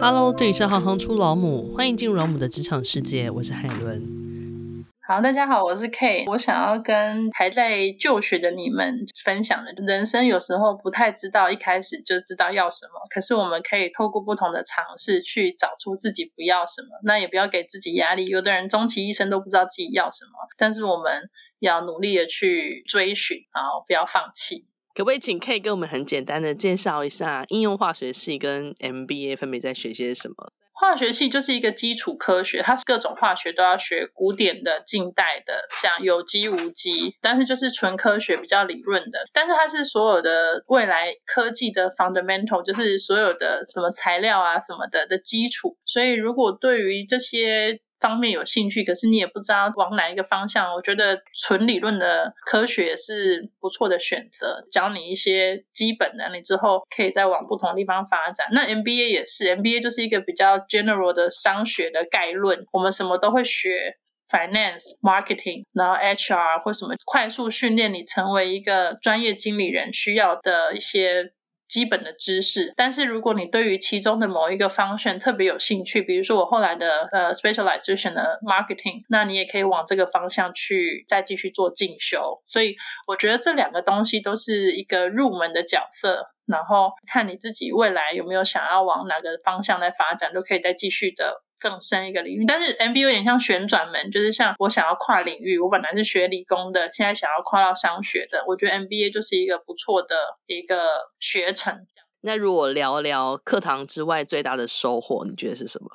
[0.00, 4.84] Hello，这里是行行出老母，欢迎进入老母的职场世界，我是海伦。
[5.06, 6.24] 好，大家好，我是 K。
[6.26, 16.88] 我想要跟还在就学的你们分享的，人生有时候不太知道一开始就知道要什么，可是我们可以透过不同的尝试去找出自己不要什么。
[17.04, 21.30] 那也不要给自己压力，有的人终其一生都不知道自己要什么，但是我们
[21.60, 24.66] 要努力的去追寻，然后不要放弃。
[24.94, 30.52] 可不可以请 K 跟我们很简单的介绍一下应用化学系跟 MBA 分别在学些什么？
[30.76, 45.76] 化学系就是一个基础科学，它是各种化学都要学，古典的、近代的，这样有机无机，但是就是纯科学比较理论的，但是它是所有的未来科技的 fundamental，就是所有的什么材料啊什么的的基础。
[45.84, 50.74] 所以如果对于这些方面有兴趣，可是你也不知道往哪一个方向。
[50.74, 58.46] 我觉得纯理论的科学是不错的选择，教你一些基本的，你之后可以再往不同的地方发展。
[58.52, 63.96] 那 MBA 也是，MBA 就是一个比较 general 的商学的概论，我们什么都会学
[64.28, 71.32] ，finance、marketing，然后 HR 或什么，快速训练你成为一个专业经理人需要的一些。
[71.68, 82.42] 基本的知识，但是如果你对于其中的某一个方向特别有兴趣，比如说我后来的呃 specialization 的 marketing，那你也可以往这个方向去再继续做进修。
[82.46, 82.76] 所以
[83.06, 91.43] 我觉得这两个东西都是一个入门的角色，然后看你自己未来有没有想要往哪个方向来发展，都可以再继续的。
[91.64, 100.14] 更深一个领域，但是 MBA 有点像旋转门，就是像我想要跨领域，我本来是学理工的，现在想要跨到商学的，我觉得 MBA 就是一个不错的
[100.46, 100.76] 一个
[101.18, 101.86] 学程。
[102.20, 105.88] 那如果聊聊课堂之外最大的收获，你觉得是什么？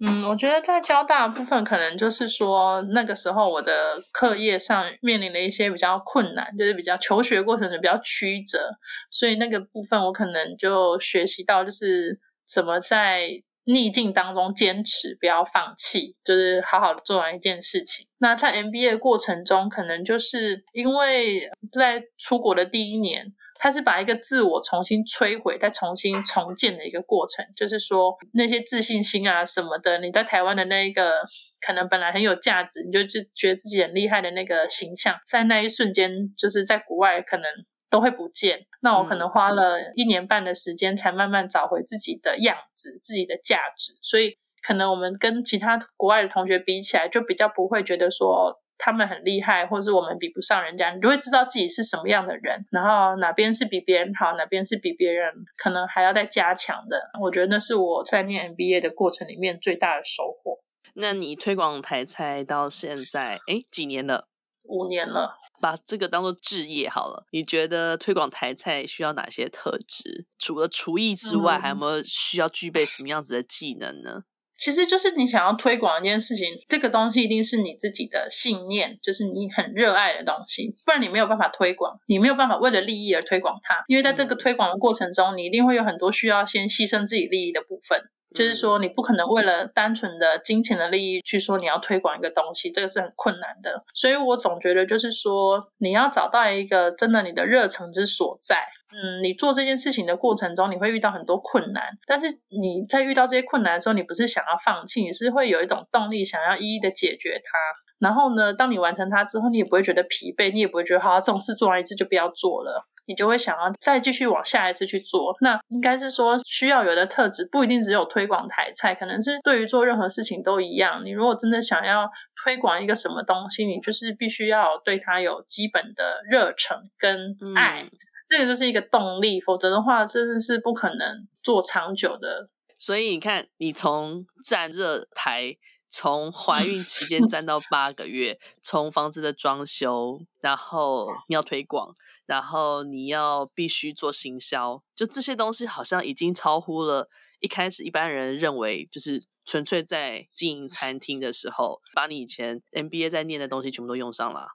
[0.00, 8.70] 嗯，我觉得在交大的部分，可能就是说那个时候我的课业上面临了一些比较困难，就是比较求学过程比较曲折，
[9.10, 12.18] 所以那个部分我可能就学习到就是
[12.50, 13.42] 怎么在。
[13.66, 18.06] 逆境当中坚持，不要放弃，就是好好的做完一件事情。
[18.18, 21.40] 那在 MBA 的过程中，可能就是因为
[21.72, 27.44] 在出国的第一年，他是把一个自我重新摧毁、再重新重建的一个过程。
[27.56, 31.22] 就是说，那些自信心啊什么的，你在台湾的那一个
[31.60, 37.44] 可能本来很有价值，你就自觉得自己很厉害的那个形象，在那一瞬间，就是在国外可能。
[37.88, 43.96] 都会不见，那我可能花了一年半的时间，才慢慢找回自己的样子、自己的价值。
[44.02, 50.92] 所以，可能我们跟其他国外的同学比起来，就比较不会觉得说他们很厉害，或者是我们比不上人家。
[50.92, 57.10] 你就会知道自己是什么样的人，然后哪边是比别人好，哪边是比别人可能还要再加强的。
[57.20, 60.58] 我觉得那是我在念 MBA 的过程里面最大的收获。
[60.94, 64.28] 那你推广台菜到现在，哎，几年了？
[64.68, 65.36] 五年了。
[65.60, 67.24] 把这个当做置业好了。
[67.32, 70.26] 你觉得推广台菜需要哪些特质？
[70.38, 74.24] 除了厨艺之外，嗯、还有没有需要具备什么样子的技能呢？
[74.58, 83.84] 其实就是你想要推广一件事情，这个东西一定是你自己的信念，就是你很热爱的东西，不然你没有办法推广，你没有办法为了利益而推广它。
[83.86, 88.02] 因为在这个推广的过程中，你一定会有很多需要先牺牲自己利益的部分。
[88.34, 93.84] 就是说，你不可能为了单纯的金钱的利益去说你要推广一个东西，这个是很困难的。
[93.94, 98.66] 所以我总觉得，就是说，你要找到一个真的你的热忱之所在。
[98.92, 107.58] 嗯，你做这件事情的过程中，你会遇到很多困难，但是你在遇到这些困难的时候，你不是想要放弃，你是会有一种动力，想要一一的解决它。
[107.98, 112.82] 然后呢，当你完成它之后，你也不会觉得疲惫，你也不会觉得好，这种事做完一次就不要做了。
[113.08, 121.04] 你就会想要再继续往下一次去做，那应该是说需要有的特质，不一定只有推广台菜，可能是对于做任何事情都一样。
[121.04, 122.10] 你如果真的想要
[122.42, 127.90] 推广一个什么东西，你就是必须要对它有基本的热忱跟爱，嗯、
[128.28, 132.48] 这个就是一个动力，否则的话真的是不可能做长久的。
[132.74, 135.56] 所以你看，你从站热台，
[135.96, 141.94] 从怀孕期间 站到八个月，从房子的装修，然后你要推广。
[142.26, 147.08] 然后你要必须做行销，就这些东西好像已经超乎了
[147.38, 154.48] 一开始一般人认为，就是纯粹在经营餐厅的时候，把你以前 MBA 在念的东西全部都用上了。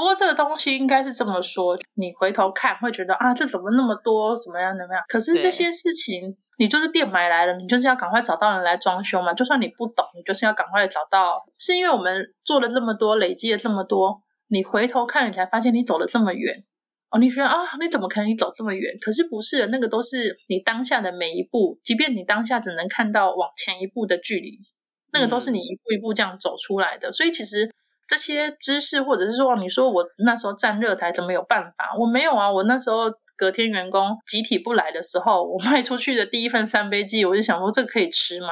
[0.00, 5.04] 不过这个东西应该是这么说，你回头看会觉得啊，这怎么那么多，怎么样怎么样？
[5.06, 9.34] 可是这些事情你就是店买来了，你就是要赶快找到人来装修嘛。
[9.34, 11.38] 就算你不懂，你就是要赶快找到。
[11.58, 16.64] 是因为我们做了这么多，累积了这么多，你回头看，你才发现你走了这么远。
[17.10, 18.96] 哦，你觉得啊，你怎么可能你走这么远？
[19.02, 24.60] 可是不是，那个都是你当下的每一步，即便你当下只能看到往前一步的距离，
[25.12, 27.10] 那个都是你一步一步这样走出来的。
[27.10, 27.70] 嗯、所以其实
[28.10, 31.94] 这些知识，或者是说，你说我那时候站热台怎么有办法？
[31.96, 33.04] 我没有啊，我那时候
[33.36, 38.48] 隔天员工集体不来的时候，我卖出去的第一份三杯鸡，我就想说这个可以吃吗？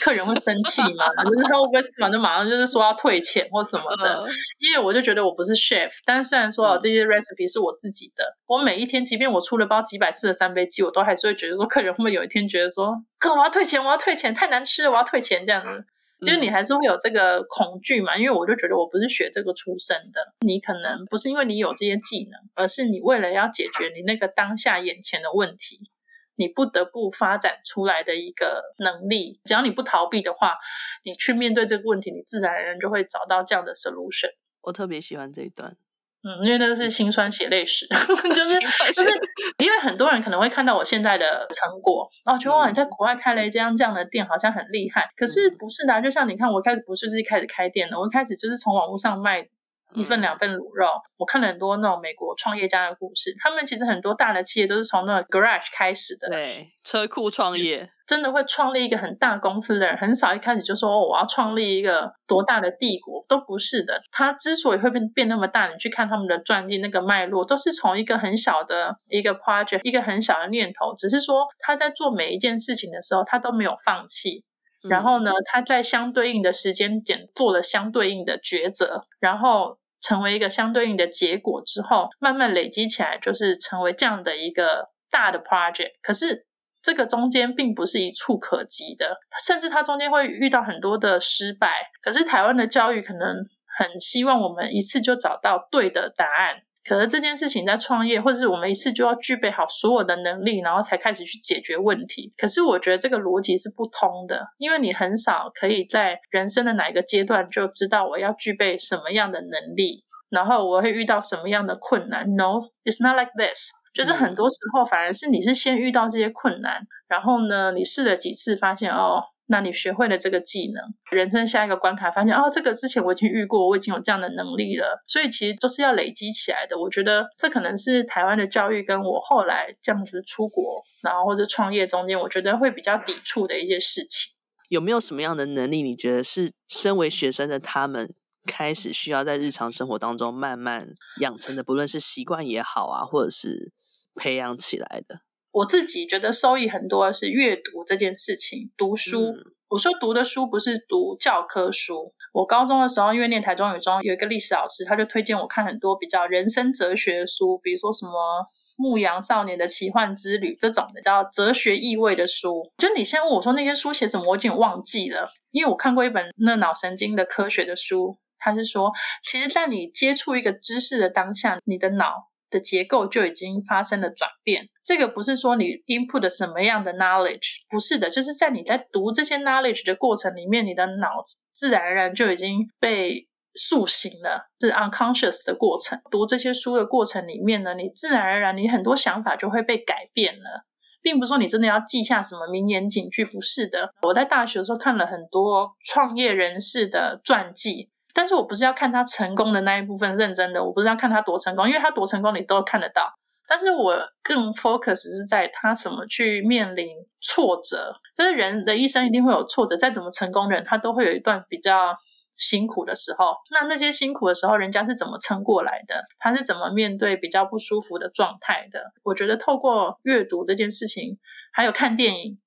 [0.00, 1.04] 客人会生气吗？
[1.28, 4.24] 就是他会不会吃完就马上就是说要退钱或什么的？
[4.60, 15.84] 因为我就觉得我不是 chef，但是虽然说这些 recipe 是我自己的，我每一天即便我出了包几百次的三杯鸡，我都还是会觉得说客人会不会有一天觉得说，哥我要退钱，我要退钱，太难吃了，我要退钱这样子。
[16.20, 25.90] 因为你还是会有这个恐惧嘛，因为我就觉得我不是学这个出身的，你可能不是因为你有这些技能，而是你为了要解决你那个当下眼前的问题。
[26.38, 30.58] 你不得不发展出来的一个能力，只要你不逃避的话，
[31.02, 34.28] 你去面对这个问题，你自然而然就会找到这样的 solution。
[34.60, 35.74] 我特别喜欢这一段，
[36.22, 37.86] 嗯，因为那个是辛酸血泪史，
[38.34, 38.58] 就是
[38.92, 39.10] 就是
[39.58, 45.04] 因为很多人可能会看到我现在的成果，哦，觉得哇，你在国外开了一家这样的店，好像很厉害。
[45.16, 49.46] 可是不是的啊，就像你看，我一开始不是是一开始开店的，我一开始就是从网络上卖。
[49.94, 50.88] 一份两份卤肉，
[51.18, 64.00] 我看了很多那种美国创业家的故事，他们其实很多大的企业都是从那个 garage 开始的，对，车库创业，真的会创立一个很大公司的人，很少一开始就说哦，我要创立一个多大的帝国，都不是的。
[64.10, 74.44] 他之所以会变变那么大，你去看他们的传记，那个脉络都是从一个很小的一个 project，一个很小的念头，只是说他在做每一件事情的时候，他都没有放弃。
[74.88, 85.92] 然后呢，他在相对应的时间点做了相对应的抉择，然后成为一个相对应的结果之后，慢慢累积起来，就是成为这样的一个大的 project。
[86.02, 86.46] 可是
[86.82, 91.90] 这个中间并不是一触可及的，甚至它中间会遇到很多的失败。
[92.00, 93.36] 可是台湾的教育可能
[93.76, 96.62] 很希望我们一次就找到对的答案。
[96.86, 102.32] 可是这件事情在创业，或者是我们一次就要具备好所有的能力，然后才开始去解决问题。
[102.36, 112.24] 可是我觉得这个逻辑是不通的，因为你很少可以在人生的哪一个阶段就知道我要具备什么样的能力，然后我会遇到什么样的困难。
[112.36, 113.70] No, it's not like this。
[113.92, 119.24] 就是很多时候反而是你是先遇到这些困难，然后呢，你试了几次，发现哦。
[119.48, 126.78] 那你学会了这个技能，人生下一个关卡，发现哦，这个之前我已经遇过，我已经有这样的能力了，所以其实都是要累积起来的。
[126.78, 134.34] 我觉得这可能是台湾的教育跟我后来这样子出国，然后或者创业中间，我觉得会比较抵触的一些事情。
[134.68, 138.12] 有没有什么样的能力，你觉得是身为学生的他们
[138.44, 140.88] 开始需要在日常生活当中慢慢
[141.20, 143.70] 养成的，不论是习惯也好啊，或者是
[144.16, 145.20] 培养起来的？
[145.56, 149.30] 我自己觉得收益很多的是阅读这件事情，读书。
[149.30, 149.34] 嗯、
[149.68, 152.12] 我说读的书不是读教科书。
[152.34, 158.12] 我高中的时候，因为念台中语中有一个历史老师，他就推荐我看很多比较人生哲学的书，比如说什么
[158.76, 162.70] 《牧羊少年的奇幻之旅》这种的，叫哲学意味的书。
[162.76, 168.92] 就你先问我说那些书写什么，我已经忘记了，因为我看过一本那脑神经的科学的书，他是说，
[169.24, 174.68] 其实在你接触一个知识的当下，你的脑的结构就已经发生了转变。
[174.86, 186.00] 这个不是说你 input 的什么样的 knowledge，不是的，就是在你在读这些 knowledge 的过程里面，你的脑自然而然就已经被塑形了，是 unconscious 的过程。
[186.08, 190.64] 读这些书的过程里面呢，你自然而然你很多想法就会被改变了，
[191.02, 193.92] 并不是说你真的要记下什么名言警句，不是的。
[194.02, 197.90] 我在大学的时候看了很多创业人士的传记。
[198.14, 203.12] 但是我不是要看他成功的那一部分，认真的，我不是要看他多成功，因为他多成功你都看得到。
[203.48, 206.88] 但是我更 focus 是在他怎么去面临
[207.20, 211.94] 挫折，就是人的一生一定会有挫折，再怎么成功的人，他都会有一段比较
[212.36, 213.34] 辛苦的时候。
[213.50, 216.04] 那那些辛苦的时候，人家是怎么撑过来的？
[216.18, 218.92] 他是怎么面对比较不舒服的状态的？
[219.04, 221.18] 我觉得透过阅读这件事情，
[221.52, 222.38] 还有看电影、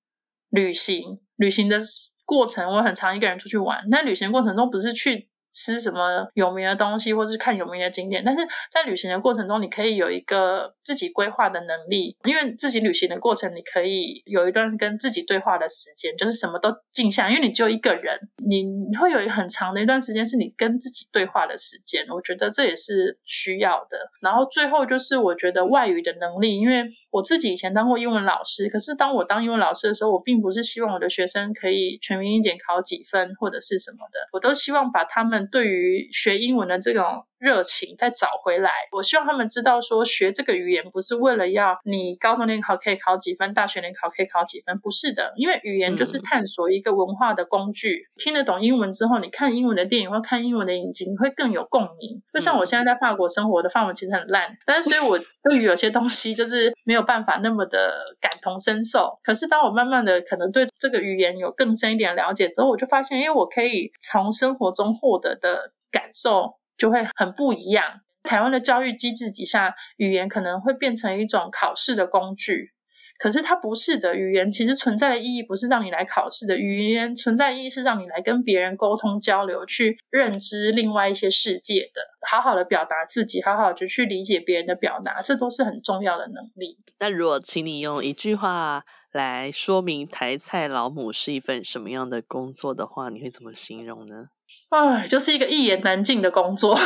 [0.49, 1.79] 旅行，旅行的
[2.25, 3.85] 过程，我很常一个人出去玩。
[3.89, 5.29] 那旅行过程中不是去。
[5.59, 23.97] 吃什么有名的东西，或者是看有名的景点，但是在旅行的过程中，你可以有一个自己规划的能力，因为自己旅行的过程，你可以有一段跟自己对话的时间，就是什么都静下，因为你就一个人，你会有很长的一段时间是你跟自己对话的时间，我觉得这也是需要的。
[24.21, 35.48] 然后最后就是我觉得外语的能力，因为我自己以前当过英文老师，可是当我当英文老师的时候，我并不是希望我的学生可以全民英检考几分或者是什么的，我都希望把他们。
[35.51, 37.25] 对于学英文的这种。
[37.39, 45.33] 热情再找回来，我希望他们知道说，学这个语言不是为了要你高中联考可以考几分，大学联考可以考几分，不是的。
[45.37, 48.07] 因为语言就是探索一个文化的工具。
[48.09, 52.21] 嗯、听得懂英文之后，你看英文的电影或看英文的影集，你会更有共鸣。
[52.33, 59.17] 就像我现在在法国生活，的法文其实很烂，但是所以我 对于有些东西就是没有办法那么的感同身受。
[59.23, 66.58] 可是当我慢慢的可能对这个语言有更深一点了解之后，我就发现，因为我可以从生活中获得的感受。
[66.79, 68.01] 就会很不一样。
[68.23, 72.71] 台湾的教育机制底下，语言可能会变成一种考试的工具。
[73.17, 86.77] 可是它不是的，语言其实存在的意义不是让你来考试的，语言存在意义是让你来跟别人沟通交流，去认知另外一些世界的，好好的表达自己，好好的去理解别人的表达，这都是很重要的能力。
[86.99, 94.27] 那如果请你用一句话来说明台菜老母是一份什么样的工作的话，你会怎么形容呢？
[94.69, 96.77] 哎，就是一个一言难尽的工作。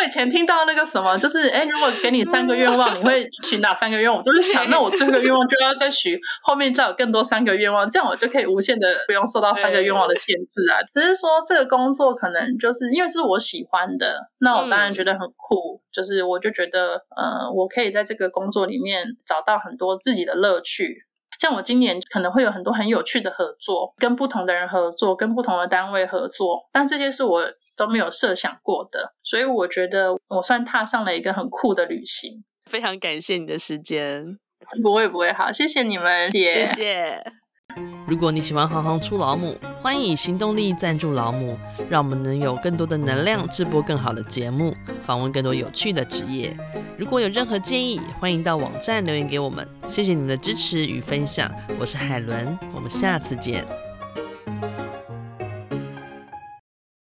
[0.00, 4.18] 我以前听到那个什么，就是哎，如果给你三个愿望， 你会许哪三个愿望？
[4.18, 10.80] 我就是想，那我这个愿望就要再许，后面再有更多三个愿望，这样我就可以无限的不用受到三个愿望的限制啊。
[10.94, 21.04] 只是说这个工作可能就是因为是我喜欢的，那我当然觉得很酷，就是我就觉得呃，我可以在这个工作里面找到很多自己的乐趣。
[21.38, 27.44] 像我今年可能会有很多很有趣的合作，跟不同的人合作，跟不同的单位合作，但这些是我。
[27.80, 32.44] 都没有设想过的，所以我觉得我算踏上了一个很酷的旅行。
[32.70, 34.22] 非常感谢你的时间，
[34.82, 37.24] 不会不会，好，谢谢你们，谢谢。
[38.06, 41.56] 如果你喜欢行行出老母，欢迎以行动力赞助老母，
[41.88, 46.54] 让我们能有更多的能量制播更好的节目，访问更多有趣的职业。
[46.98, 49.66] 如果有任何建议，欢迎到网站留言给我们。
[49.88, 53.64] 谢谢你们的支持与分享，我是海伦，我们下次见。